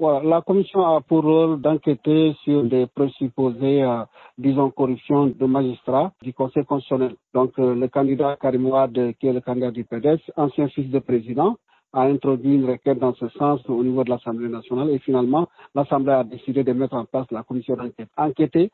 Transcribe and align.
la 0.00 0.40
commission 0.40 0.84
a 0.86 1.00
pour 1.00 1.22
rôle 1.22 1.60
d'enquêter 1.60 2.34
sur 2.44 2.64
des 2.64 2.86
présupposés, 2.86 3.82
euh, 3.82 4.04
disons, 4.38 4.70
corruption 4.70 5.26
de 5.26 5.46
magistrats 5.46 6.12
du 6.22 6.32
Conseil 6.32 6.64
constitutionnel. 6.64 7.16
Donc, 7.34 7.58
euh, 7.58 7.74
le 7.74 7.88
candidat 7.88 8.36
Karim 8.40 8.66
Ouad, 8.66 9.14
qui 9.18 9.26
est 9.26 9.32
le 9.32 9.40
candidat 9.40 9.70
du 9.70 9.84
PDS, 9.84 10.20
ancien 10.36 10.68
fils 10.68 10.90
de 10.90 10.98
président, 10.98 11.56
a 11.92 12.02
introduit 12.02 12.54
une 12.54 12.70
requête 12.70 12.98
dans 12.98 13.14
ce 13.14 13.28
sens 13.30 13.60
au 13.68 13.82
niveau 13.82 14.04
de 14.04 14.10
l'Assemblée 14.10 14.48
nationale 14.48 14.90
et 14.90 14.98
finalement, 15.00 15.48
l'Assemblée 15.74 16.12
a 16.12 16.24
décidé 16.24 16.62
de 16.64 16.72
mettre 16.72 16.94
en 16.94 17.04
place 17.04 17.26
la 17.30 17.42
commission 17.42 17.76
d'enquête. 17.76 18.08
Enquêter 18.16 18.70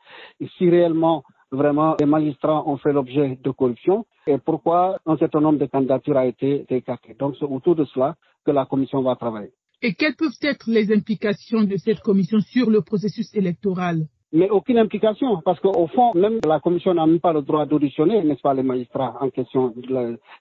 si 0.57 0.69
réellement 0.69 1.23
vraiment 1.51 1.95
les 1.99 2.05
magistrats 2.05 2.67
ont 2.67 2.77
fait 2.77 2.93
l'objet 2.93 3.37
de 3.41 3.51
corruption 3.51 4.05
et 4.27 4.37
pourquoi 4.37 4.99
un 5.05 5.17
certain 5.17 5.39
nombre 5.39 5.59
de 5.59 5.65
candidatures 5.65 6.17
a 6.17 6.25
été 6.25 6.65
écarté. 6.69 7.15
Donc 7.17 7.35
c'est 7.39 7.45
autour 7.45 7.75
de 7.75 7.85
cela 7.85 8.15
que 8.45 8.51
la 8.51 8.65
commission 8.65 9.01
va 9.01 9.15
travailler. 9.15 9.51
Et 9.83 9.93
quelles 9.93 10.15
peuvent 10.15 10.31
être 10.41 10.65
les 10.67 10.91
implications 10.91 11.61
de 11.61 11.77
cette 11.77 11.99
commission 11.99 12.39
sur 12.39 12.71
le 12.71 12.81
processus 12.81 13.31
électoral? 13.35 14.07
Mais 14.33 14.49
aucune 14.49 14.79
implication, 14.79 15.39
parce 15.45 15.59
qu'au 15.59 15.85
fond, 15.87 16.13
même 16.15 16.39
la 16.45 16.59
commission 16.59 16.95
n'a 16.95 17.05
même 17.05 17.19
pas 17.19 17.31
le 17.31 17.43
droit 17.43 17.67
d'auditionner, 17.67 18.23
n'est-ce 18.23 18.41
pas, 18.41 18.55
les 18.55 18.63
magistrats 18.63 19.15
en 19.21 19.29
question 19.29 19.73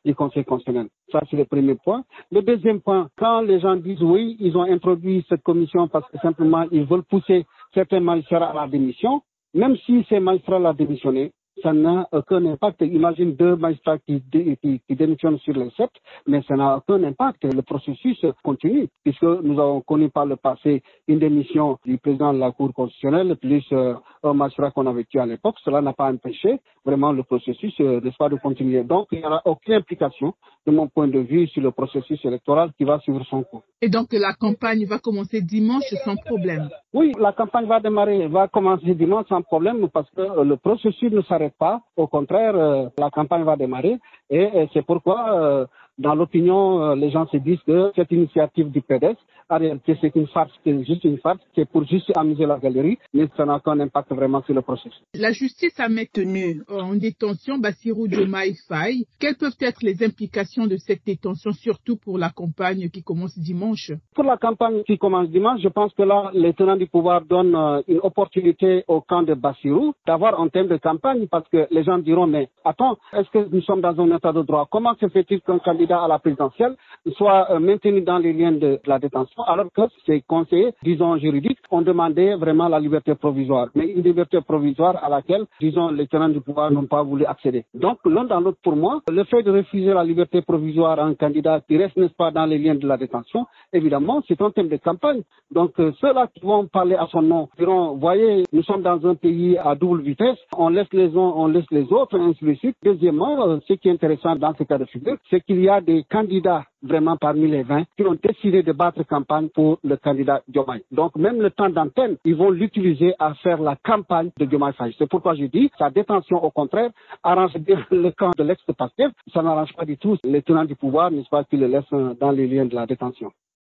du 0.04 0.14
Conseil 0.14 0.44
constitutionnel. 0.44 0.88
Ça, 1.12 1.20
c'est 1.30 1.36
le 1.36 1.44
premier 1.44 1.74
point. 1.74 2.02
Le 2.32 2.40
deuxième 2.40 2.80
point, 2.80 3.10
quand 3.18 3.42
les 3.42 3.60
gens 3.60 3.76
disent 3.76 4.02
oui, 4.02 4.38
ils 4.40 4.56
ont 4.56 4.62
introduit 4.62 5.24
cette 5.28 5.42
commission 5.42 5.86
parce 5.86 6.10
que 6.10 6.18
simplement 6.18 6.64
ils 6.72 6.84
veulent 6.84 7.04
pousser 7.04 7.44
certains 7.74 8.00
magistrats 8.00 8.50
à 8.50 8.54
la 8.54 8.68
démission, 8.68 9.20
même 9.52 9.76
si 9.84 10.04
ces 10.08 10.18
magistrats 10.18 10.58
l'ont 10.58 10.72
démissionné, 10.72 11.32
ça 11.62 11.72
n'a 11.72 12.08
aucun 12.12 12.44
impact. 12.44 12.82
Imagine 12.82 13.34
deux 13.34 13.56
magistrats 13.56 13.98
qui, 13.98 14.22
qui, 14.30 14.80
démissionnent 14.94 15.38
sur 15.38 15.54
les 15.54 15.70
sept, 15.70 15.90
mais 16.26 16.42
ça 16.46 16.54
n'a 16.56 16.76
aucun 16.76 17.02
impact. 17.02 17.44
Le 17.44 17.62
processus 17.62 18.24
continue, 18.42 18.88
puisque 19.04 19.22
nous 19.22 19.58
avons 19.58 19.80
connu 19.80 20.10
par 20.10 20.26
le 20.26 20.36
passé 20.36 20.82
une 21.08 21.18
démission 21.18 21.78
du 21.84 21.98
président 21.98 22.32
de 22.32 22.38
la 22.38 22.52
Cour 22.52 22.72
constitutionnelle, 22.74 23.36
plus 23.36 23.64
euh, 23.72 23.94
un 24.22 24.34
magistrat 24.34 24.70
qu'on 24.70 24.86
avait 24.86 25.04
tué 25.04 25.20
à 25.20 25.26
l'époque. 25.26 25.56
Cela 25.64 25.80
n'a 25.80 25.92
pas 25.92 26.10
empêché 26.10 26.60
vraiment 26.86 27.12
le 27.12 27.24
processus 27.24 27.74
euh, 27.80 28.00
de 28.00 28.36
continuer. 28.36 28.84
Donc, 28.84 29.08
il 29.10 29.18
n'y 29.18 29.24
aura 29.24 29.42
aucune 29.44 29.74
implication, 29.74 30.32
de 30.66 30.72
mon 30.72 30.86
point 30.88 31.08
de 31.08 31.18
vue, 31.18 31.46
sur 31.48 31.62
le 31.62 31.72
processus 31.72 32.24
électoral 32.24 32.70
qui 32.78 32.84
va 32.84 32.98
suivre 33.00 33.22
son 33.28 33.42
cours. 33.42 33.62
Et 33.82 33.88
donc, 33.88 34.12
la 34.12 34.32
campagne 34.32 34.86
va 34.86 34.98
commencer 34.98 35.42
dimanche 35.42 35.92
sans 36.04 36.16
problème 36.16 36.68
Oui, 36.94 37.12
la 37.20 37.32
campagne 37.32 37.66
va 37.66 37.80
démarrer, 37.80 38.28
va 38.28 38.48
commencer 38.48 38.94
dimanche 38.94 39.26
sans 39.28 39.42
problème 39.42 39.88
parce 39.92 40.08
que 40.10 40.22
euh, 40.22 40.44
le 40.44 40.56
processus 40.56 41.12
ne 41.12 41.22
s'arrête 41.22 41.56
pas. 41.58 41.80
Au 41.96 42.06
contraire, 42.06 42.54
euh, 42.54 42.88
la 42.98 43.10
campagne 43.10 43.44
va 43.44 43.56
démarrer 43.56 43.98
et, 44.30 44.68
c'est 44.72 44.84
pourquoi, 44.84 45.68
dans 45.98 46.14
l'opinion, 46.14 46.82
euh, 46.82 46.94
les 46.94 47.10
gens 47.10 47.26
se 47.28 47.36
disent 47.38 47.62
que 47.66 47.92
cette 47.96 48.12
initiative 48.12 48.70
du 48.70 48.82
PDS, 48.82 49.16
en 49.48 49.58
réalité, 49.58 49.96
c'est 50.00 50.14
une 50.16 50.26
farce, 50.26 50.50
c'est 50.64 50.84
juste 50.84 51.04
une 51.04 51.18
farce, 51.18 51.38
c'est 51.54 51.68
pour 51.68 51.84
juste 51.84 52.10
amuser 52.16 52.46
la 52.46 52.58
galerie, 52.58 52.98
mais 53.14 53.28
ça 53.36 53.44
n'a 53.44 53.56
aucun 53.56 53.78
impact 53.78 54.12
vraiment 54.12 54.42
sur 54.42 54.54
le 54.54 54.62
processus. 54.62 55.00
La 55.14 55.30
justice 55.32 55.78
a 55.78 55.88
maintenu 55.88 56.62
en 56.68 56.94
détention 56.96 57.58
Bassirou 57.58 58.08
Diomaye 58.08 58.56
Faye. 58.68 59.06
Quelles 59.20 59.36
peuvent 59.36 59.56
être 59.60 59.82
les 59.82 60.02
implications 60.04 60.66
de 60.66 60.76
cette 60.76 61.06
détention, 61.06 61.52
surtout 61.52 61.96
pour 61.96 62.18
la 62.18 62.30
campagne 62.30 62.88
qui 62.90 63.02
commence 63.02 63.38
dimanche? 63.38 63.92
Pour 64.14 64.24
la 64.24 64.36
campagne 64.36 64.82
qui 64.84 64.98
commence 64.98 65.28
dimanche, 65.30 65.60
je 65.62 65.68
pense 65.68 65.94
que 65.94 66.02
là, 66.02 66.30
les 66.34 66.52
tenants 66.52 66.76
du 66.76 66.86
pouvoir 66.88 67.22
donnent 67.24 67.82
une 67.86 68.00
opportunité 68.02 68.84
au 68.88 69.00
camp 69.00 69.22
de 69.22 69.34
Bassirou 69.34 69.94
d'avoir 70.06 70.40
un 70.40 70.48
thème 70.48 70.66
de 70.66 70.76
campagne 70.76 71.26
parce 71.28 71.48
que 71.48 71.68
les 71.70 71.84
gens 71.84 71.98
diront, 71.98 72.26
mais 72.26 72.48
attends, 72.64 72.98
est-ce 73.12 73.30
que 73.30 73.48
nous 73.48 73.62
sommes 73.62 73.80
dans 73.80 73.98
un 74.00 74.16
état 74.16 74.32
de 74.32 74.42
droit? 74.42 74.66
Comment 74.70 74.94
se 75.00 75.08
fait-il 75.08 75.40
qu'un 75.40 75.58
candidat 75.60 75.85
à 75.94 76.08
la 76.08 76.18
présidentielle 76.18 76.76
soit 77.14 77.50
euh, 77.50 77.58
maintenu 77.58 78.00
dans 78.00 78.18
les 78.18 78.32
liens 78.32 78.52
de, 78.52 78.80
la 78.86 78.98
détention 78.98 79.42
alors 79.44 79.66
que 79.72 79.82
ses 80.06 80.22
conseillers, 80.22 80.72
disons 80.82 81.16
juridiques, 81.18 81.58
ont 81.70 81.82
demandé 81.82 82.34
vraiment 82.34 82.68
la 82.68 82.80
liberté 82.80 83.14
provisoire, 83.14 83.68
mais 83.74 83.86
une 83.86 84.02
liberté 84.02 84.40
provisoire 84.40 85.02
à 85.04 85.08
laquelle, 85.08 85.44
disons, 85.60 85.88
les 85.90 86.06
tenants 86.06 86.28
du 86.28 86.40
pouvoir 86.40 86.70
n'ont 86.70 86.86
pas 86.86 87.02
voulu 87.02 87.24
accéder. 87.24 87.64
Donc, 87.74 87.98
l'un 88.04 88.24
dans 88.24 88.40
l'autre, 88.40 88.58
pour 88.62 88.76
moi, 88.76 89.00
le 89.10 89.24
fait 89.24 89.42
de 89.42 89.50
refuser 89.50 89.92
la 89.92 90.04
liberté 90.04 90.42
provisoire 90.42 90.98
à 90.98 91.04
un 91.04 91.14
candidat 91.14 91.60
qui 91.66 91.76
reste, 91.76 91.96
n'est-ce 91.96 92.14
pas, 92.14 92.30
dans 92.30 92.46
les 92.46 92.58
liens 92.58 92.74
de 92.74 92.86
la 92.86 92.96
détention, 92.96 93.46
évidemment, 93.72 94.22
c'est 94.26 94.40
un 94.40 94.50
thème 94.50 94.68
de 94.68 94.76
campagne. 94.76 95.22
Donc, 95.50 95.72
euh, 95.78 95.92
ceux-là 96.00 96.28
qui 96.34 96.40
vont 96.44 96.66
parler 96.66 96.94
à 96.96 97.06
son 97.10 97.22
nom 97.22 97.48
diront, 97.58 97.96
voyez, 97.96 98.44
nous 98.52 98.62
sommes 98.62 98.82
dans 98.82 99.04
un 99.06 99.14
pays 99.14 99.56
à 99.58 99.74
double 99.74 100.02
vitesse, 100.02 100.38
on 100.56 100.68
laisse 100.68 100.92
les 100.92 101.08
uns, 101.16 101.32
on 101.36 101.46
laisse 101.46 101.70
les 101.70 101.90
autres, 101.92 102.18
ainsi 102.18 102.44
de 102.44 102.54
suite. 102.54 102.76
Deuxièmement, 102.82 103.46
euh, 103.48 103.58
ce 103.66 103.74
qui 103.74 103.88
est 103.88 103.92
intéressant 103.92 104.36
dans 104.36 104.54
ce 104.54 104.64
cas 104.64 104.78
de 104.78 104.84
figure, 104.86 105.16
c'est 105.30 105.40
qu'il 105.40 105.60
y 105.60 105.68
des 105.80 106.04
candidats 106.04 106.64
vraiment 106.82 107.16
parmi 107.16 107.48
les 107.48 107.62
20 107.62 107.84
qui 107.96 108.04
ont 108.04 108.16
décidé 108.22 108.62
de 108.62 108.72
battre 108.72 109.02
campagne 109.02 109.48
pour 109.48 109.78
le 109.82 109.96
candidat 109.96 110.42
Diomaye. 110.48 110.82
Donc 110.92 111.16
même 111.16 111.40
le 111.40 111.50
temps 111.50 111.68
d'antenne, 111.68 112.16
ils 112.24 112.36
vont 112.36 112.50
l'utiliser 112.50 113.14
à 113.18 113.34
faire 113.34 113.60
la 113.60 113.76
campagne 113.76 114.30
de 114.38 114.44
Diomaye 114.44 114.72
Faye. 114.74 114.94
C'est 114.98 115.08
pourquoi 115.08 115.34
je 115.34 115.44
dis, 115.44 115.70
sa 115.78 115.90
détention 115.90 116.42
au 116.42 116.50
contraire 116.50 116.90
arrange 117.22 117.56
bien 117.58 117.84
le 117.90 118.10
camp 118.10 118.30
de 118.36 118.44
l'ex-pasteur. 118.44 119.10
Ça 119.32 119.42
n'arrange 119.42 119.74
pas 119.74 119.84
du 119.84 119.96
tout 119.98 120.16
les 120.24 120.42
tenants 120.42 120.64
du 120.64 120.76
pouvoir, 120.76 121.10
n'est-ce 121.10 121.28
pas, 121.28 121.44
qui 121.44 121.56
le 121.56 121.66
laissent 121.66 122.16
dans 122.20 122.30
les 122.30 122.46
liens 122.46 122.66
de 122.66 122.74
la 122.74 122.86
détention. 122.86 123.30